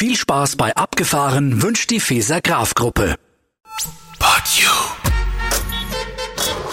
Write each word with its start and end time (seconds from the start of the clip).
Viel 0.00 0.16
Spaß 0.16 0.56
bei 0.56 0.74
Abgefahren 0.76 1.60
wünscht 1.60 1.90
die 1.90 2.00
Feser 2.00 2.40
Graf 2.40 2.74
Gruppe. 2.74 3.16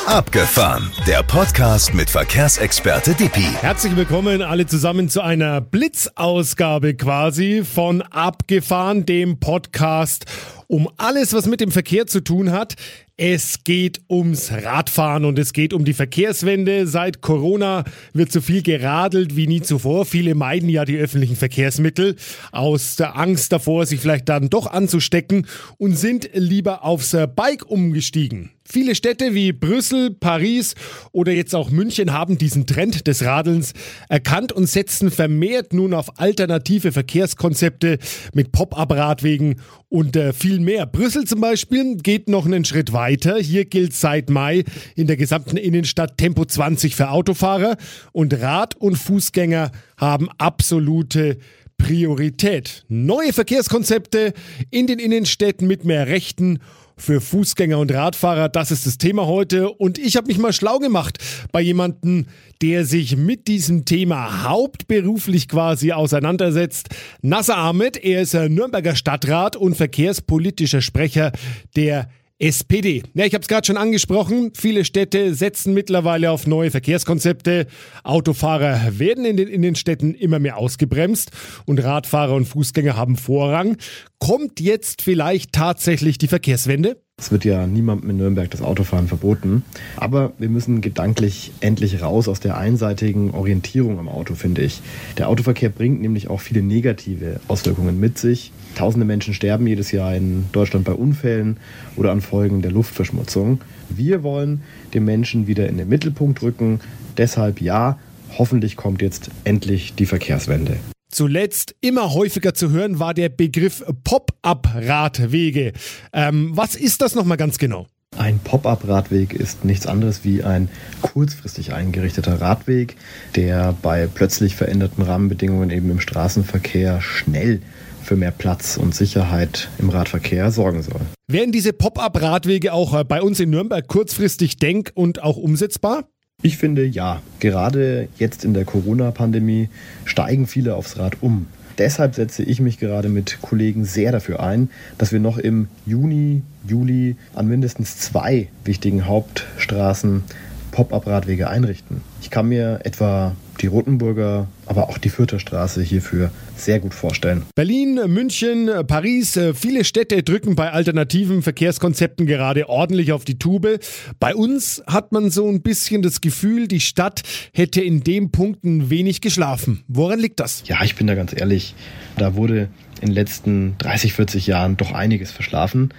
Abgefahren, 0.05 0.89
der 1.05 1.23
Podcast 1.23 1.93
mit 1.93 2.09
Verkehrsexperte 2.09 3.15
Dippi. 3.15 3.45
Herzlich 3.59 3.97
willkommen 3.97 4.41
alle 4.41 4.65
zusammen 4.65 5.09
zu 5.09 5.19
einer 5.19 5.59
Blitzausgabe 5.59 6.95
quasi 6.95 7.65
von 7.65 8.01
Abgefahren, 8.01 9.05
dem 9.05 9.41
Podcast 9.41 10.23
um 10.67 10.89
alles, 10.95 11.33
was 11.33 11.47
mit 11.47 11.59
dem 11.59 11.71
Verkehr 11.71 12.07
zu 12.07 12.21
tun 12.23 12.53
hat. 12.53 12.75
Es 13.19 13.63
geht 13.63 14.01
ums 14.11 14.51
Radfahren 14.51 15.25
und 15.25 15.39
es 15.39 15.51
geht 15.51 15.73
um 15.73 15.83
die 15.85 15.95
Verkehrswende. 15.95 16.85
Seit 16.85 17.19
Corona 17.19 17.83
wird 18.13 18.31
so 18.31 18.41
viel 18.41 18.61
geradelt 18.61 19.35
wie 19.35 19.47
nie 19.47 19.63
zuvor. 19.63 20.05
Viele 20.05 20.35
meiden 20.35 20.69
ja 20.69 20.85
die 20.85 20.97
öffentlichen 20.97 21.35
Verkehrsmittel 21.35 22.15
aus 22.51 22.95
der 22.95 23.17
Angst 23.17 23.51
davor, 23.51 23.87
sich 23.87 24.01
vielleicht 24.01 24.29
dann 24.29 24.51
doch 24.51 24.67
anzustecken 24.67 25.47
und 25.79 25.97
sind 25.97 26.29
lieber 26.33 26.85
aufs 26.85 27.17
Bike 27.35 27.65
umgestiegen. 27.65 28.51
Viele 28.69 28.95
Städte 28.95 29.33
wie 29.33 29.53
Brüssel, 29.53 30.11
Paris 30.11 30.75
oder 31.13 31.31
jetzt 31.31 31.55
auch 31.55 31.69
München 31.69 32.11
haben 32.11 32.37
diesen 32.37 32.65
Trend 32.65 33.07
des 33.07 33.23
Radelns 33.23 33.71
erkannt 34.09 34.51
und 34.51 34.67
setzen 34.67 35.09
vermehrt 35.09 35.71
nun 35.71 35.93
auf 35.93 36.19
alternative 36.19 36.91
Verkehrskonzepte 36.91 37.97
mit 38.33 38.51
Pop-up-Radwegen 38.51 39.61
und 39.87 40.17
äh, 40.17 40.33
viel 40.33 40.59
mehr. 40.59 40.85
Brüssel 40.85 41.23
zum 41.23 41.39
Beispiel 41.39 41.95
geht 41.95 42.27
noch 42.27 42.45
einen 42.45 42.65
Schritt 42.65 42.91
weiter. 42.91 43.37
Hier 43.37 43.63
gilt 43.63 43.93
seit 43.93 44.29
Mai 44.29 44.65
in 44.95 45.07
der 45.07 45.15
gesamten 45.15 45.55
Innenstadt 45.55 46.17
Tempo 46.17 46.43
20 46.43 46.93
für 46.93 47.09
Autofahrer 47.11 47.77
und 48.11 48.33
Rad- 48.33 48.75
und 48.75 48.97
Fußgänger 48.97 49.71
haben 49.95 50.27
absolute 50.37 51.37
Priorität. 51.77 52.83
Neue 52.89 53.31
Verkehrskonzepte 53.31 54.33
in 54.71 54.87
den 54.87 54.99
Innenstädten 54.99 55.67
mit 55.67 55.85
mehr 55.85 56.07
Rechten 56.07 56.59
für 56.97 57.21
Fußgänger 57.21 57.77
und 57.77 57.93
Radfahrer. 57.93 58.49
Das 58.49 58.71
ist 58.71 58.85
das 58.85 58.97
Thema 58.97 59.27
heute. 59.27 59.69
Und 59.69 59.97
ich 59.97 60.17
habe 60.17 60.27
mich 60.27 60.37
mal 60.37 60.53
schlau 60.53 60.79
gemacht 60.79 61.19
bei 61.51 61.61
jemandem, 61.61 62.25
der 62.61 62.85
sich 62.85 63.15
mit 63.15 63.47
diesem 63.47 63.85
Thema 63.85 64.43
hauptberuflich 64.43 65.47
quasi 65.47 65.91
auseinandersetzt. 65.91 66.89
Nasser 67.21 67.57
Ahmed, 67.57 67.97
er 67.97 68.21
ist 68.21 68.33
Nürnberger 68.33 68.95
Stadtrat 68.95 69.55
und 69.55 69.75
verkehrspolitischer 69.75 70.81
Sprecher 70.81 71.31
der 71.75 72.09
SPD. 72.39 73.03
Ja, 73.13 73.25
ich 73.25 73.33
habe 73.33 73.41
es 73.41 73.47
gerade 73.47 73.65
schon 73.65 73.77
angesprochen. 73.77 74.51
Viele 74.55 74.85
Städte 74.85 75.33
setzen 75.33 75.73
mittlerweile 75.73 76.29
auf 76.31 76.45
neue 76.45 76.69
Verkehrskonzepte. 76.69 77.65
Autofahrer 78.03 78.99
werden 78.99 79.25
in 79.25 79.37
den 79.37 79.47
Innenstädten 79.47 80.13
immer 80.13 80.37
mehr 80.37 80.57
ausgebremst 80.57 81.31
und 81.65 81.83
Radfahrer 81.83 82.35
und 82.35 82.45
Fußgänger 82.45 82.95
haben 82.95 83.15
Vorrang. 83.15 83.77
Kommt 84.19 84.59
jetzt 84.59 85.01
vielleicht 85.01 85.53
tatsächlich 85.53 86.19
die 86.19 86.27
Verkehrswende? 86.27 87.01
Es 87.19 87.31
wird 87.31 87.45
ja 87.45 87.65
niemandem 87.65 88.11
in 88.11 88.17
Nürnberg 88.17 88.49
das 88.51 88.61
Autofahren 88.61 89.07
verboten. 89.07 89.63
Aber 89.95 90.33
wir 90.37 90.49
müssen 90.49 90.81
gedanklich 90.81 91.51
endlich 91.61 92.03
raus 92.03 92.27
aus 92.27 92.39
der 92.39 92.57
einseitigen 92.57 93.31
Orientierung 93.31 93.97
am 93.97 94.07
Auto, 94.07 94.35
finde 94.35 94.61
ich. 94.61 94.81
Der 95.17 95.27
Autoverkehr 95.27 95.69
bringt 95.69 95.99
nämlich 95.99 96.29
auch 96.29 96.39
viele 96.39 96.61
negative 96.61 97.39
Auswirkungen 97.47 97.99
mit 97.99 98.19
sich. 98.19 98.51
Tausende 98.75 99.05
Menschen 99.05 99.33
sterben 99.33 99.65
jedes 99.65 99.91
Jahr 99.91 100.15
in 100.15 100.45
Deutschland 100.51 100.85
bei 100.85 100.93
Unfällen 100.93 101.57
oder 101.95 102.11
an 102.11 102.21
Folgen 102.21 102.61
der 102.61 102.71
Luftverschmutzung. 102.71 103.61
Wir 103.89 104.21
wollen 104.21 104.61
den 104.93 105.03
Menschen 105.03 105.47
wieder 105.47 105.67
in 105.67 105.77
den 105.77 105.89
Mittelpunkt 105.89 106.43
rücken. 106.43 106.81
Deshalb 107.17 107.61
ja, 107.61 107.97
hoffentlich 108.37 108.77
kommt 108.77 109.01
jetzt 109.01 109.31
endlich 109.43 109.95
die 109.95 110.05
Verkehrswende. 110.05 110.77
Zuletzt 111.17 111.73
immer 111.81 112.13
häufiger 112.13 112.53
zu 112.53 112.69
hören 112.69 112.99
war 112.99 113.15
der 113.15 113.29
Begriff 113.29 113.83
Pop-up-Radwege. 114.03 115.73
Ähm, 116.13 116.51
was 116.53 116.75
ist 116.75 117.01
das 117.01 117.15
nochmal 117.15 117.37
ganz 117.37 117.57
genau? 117.57 117.87
Ein 118.15 118.37
Pop-up-Radweg 118.37 119.33
ist 119.33 119.65
nichts 119.65 119.87
anderes 119.87 120.23
wie 120.23 120.43
ein 120.43 120.69
kurzfristig 121.01 121.73
eingerichteter 121.73 122.39
Radweg, 122.39 122.97
der 123.35 123.73
bei 123.81 124.05
plötzlich 124.05 124.55
veränderten 124.55 125.01
Rahmenbedingungen 125.01 125.71
eben 125.71 125.89
im 125.89 125.99
Straßenverkehr 125.99 127.01
schnell 127.01 127.63
für 128.03 128.15
mehr 128.15 128.29
Platz 128.29 128.77
und 128.77 128.93
Sicherheit 128.93 129.69
im 129.79 129.89
Radverkehr 129.89 130.51
sorgen 130.51 130.83
soll. 130.83 131.01
Werden 131.27 131.51
diese 131.51 131.73
Pop-up-Radwege 131.73 132.73
auch 132.73 132.93
äh, 132.93 133.03
bei 133.03 133.23
uns 133.23 133.39
in 133.39 133.49
Nürnberg 133.49 133.87
kurzfristig 133.87 134.57
denk- 134.57 134.91
und 134.93 135.23
auch 135.23 135.37
umsetzbar? 135.37 136.07
Ich 136.43 136.57
finde 136.57 136.85
ja. 136.85 137.21
Gerade 137.39 138.07
jetzt 138.19 138.45
in 138.45 138.53
der 138.53 138.63
Corona-Pandemie 138.63 139.69
steigen 140.05 140.47
viele 140.47 140.75
aufs 140.75 140.97
Rad 140.97 141.17
um. 141.21 141.47
Deshalb 141.77 142.15
setze 142.15 142.41
ich 142.41 142.61
mich 142.61 142.79
gerade 142.79 143.09
mit 143.09 143.39
Kollegen 143.41 143.83
sehr 143.83 144.11
dafür 144.11 144.41
ein, 144.41 144.69
dass 144.97 145.11
wir 145.11 145.19
noch 145.19 145.37
im 145.39 145.67
Juni, 145.85 146.43
Juli 146.65 147.17
an 147.35 147.47
mindestens 147.47 147.97
zwei 147.97 148.47
wichtigen 148.63 149.05
Hauptstraßen 149.07 150.23
Pop-up-Radwege 150.71 151.49
einrichten. 151.49 152.01
Ich 152.21 152.29
kann 152.29 152.47
mir 152.47 152.81
etwa 152.83 153.35
die 153.61 153.67
Rotenburger, 153.67 154.47
aber 154.65 154.89
auch 154.89 154.97
die 154.97 155.09
Fürther 155.09 155.39
Straße 155.39 155.81
hierfür 155.81 156.31
sehr 156.55 156.79
gut 156.79 156.93
vorstellen. 156.93 157.43
Berlin, 157.55 157.99
München, 158.07 158.69
Paris, 158.87 159.39
viele 159.55 159.83
Städte 159.83 160.21
drücken 160.21 160.55
bei 160.55 160.71
alternativen 160.71 161.41
Verkehrskonzepten 161.41 162.25
gerade 162.27 162.69
ordentlich 162.69 163.11
auf 163.11 163.25
die 163.25 163.39
Tube. 163.39 163.79
Bei 164.19 164.35
uns 164.35 164.83
hat 164.85 165.11
man 165.11 165.31
so 165.31 165.47
ein 165.47 165.61
bisschen 165.61 166.01
das 166.01 166.21
Gefühl, 166.21 166.67
die 166.67 166.81
Stadt 166.81 167.23
hätte 167.53 167.81
in 167.81 168.03
dem 168.03 168.31
Punkt 168.31 168.63
ein 168.63 168.89
wenig 168.89 169.21
geschlafen. 169.21 169.83
Woran 169.87 170.19
liegt 170.19 170.39
das? 170.39 170.63
Ja, 170.67 170.83
ich 170.83 170.95
bin 170.95 171.07
da 171.07 171.15
ganz 171.15 171.33
ehrlich. 171.35 171.73
Da 172.17 172.35
wurde 172.35 172.69
in 173.01 173.07
den 173.07 173.13
letzten 173.13 173.75
30, 173.79 174.13
40 174.13 174.47
Jahren 174.47 174.77
doch 174.77 174.91
einiges 174.91 175.31
verschlafen. 175.31 175.93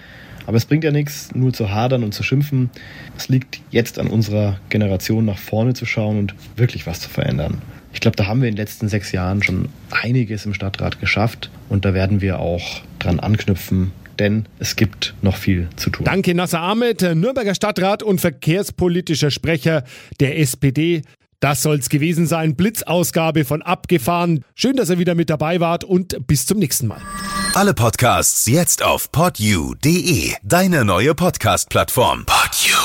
Aber 0.49 0.57
es 0.57 0.65
bringt 0.65 0.83
ja 0.83 0.89
nichts, 0.89 1.29
nur 1.35 1.53
zu 1.53 1.69
hadern 1.69 2.03
und 2.03 2.11
zu 2.11 2.23
schimpfen. 2.23 2.71
Es 3.15 3.29
liegt 3.29 3.61
jetzt 3.69 3.99
an 3.99 4.07
unserer 4.07 4.59
Generation, 4.69 5.23
nach 5.23 5.37
vorne 5.37 5.75
zu 5.75 5.85
schauen 5.85 6.17
und 6.17 6.33
wirklich 6.55 6.87
was 6.87 7.01
zu 7.01 7.07
verändern. 7.07 7.61
Ich 7.93 7.99
glaube, 7.99 8.15
da 8.15 8.25
haben 8.25 8.41
wir 8.41 8.49
in 8.49 8.55
den 8.55 8.59
letzten 8.59 8.89
sechs 8.89 9.11
Jahren 9.11 9.43
schon 9.43 9.69
einiges 9.91 10.47
im 10.47 10.55
Stadtrat 10.55 10.99
geschafft 10.99 11.51
und 11.69 11.85
da 11.85 11.93
werden 11.93 12.19
wir 12.19 12.39
auch 12.39 12.81
dran 12.97 13.19
anknüpfen, 13.19 13.91
denn 14.17 14.47
es 14.57 14.75
gibt 14.75 15.13
noch 15.21 15.37
viel 15.37 15.67
zu 15.75 15.91
tun. 15.91 16.03
Danke, 16.05 16.33
Nasser 16.33 16.61
Ahmed, 16.61 17.03
Nürnberger 17.03 17.53
Stadtrat 17.53 18.01
und 18.01 18.19
verkehrspolitischer 18.19 19.29
Sprecher 19.29 19.83
der 20.19 20.39
SPD. 20.39 21.03
Das 21.39 21.61
soll's 21.61 21.89
gewesen 21.89 22.27
sein. 22.27 22.55
Blitzausgabe 22.55 23.45
von 23.45 23.61
Abgefahren. 23.61 24.43
Schön, 24.55 24.75
dass 24.75 24.89
ihr 24.89 24.99
wieder 24.99 25.15
mit 25.15 25.29
dabei 25.29 25.59
wart 25.59 25.83
und 25.83 26.27
bis 26.27 26.45
zum 26.45 26.59
nächsten 26.59 26.87
Mal. 26.87 27.01
Alle 27.53 27.73
Podcasts 27.73 28.45
jetzt 28.45 28.83
auf 28.83 29.11
podyou.de, 29.11 30.33
deine 30.43 30.85
neue 30.85 31.15
Podcast-Plattform. 31.15 32.25
Podyou. 32.25 32.78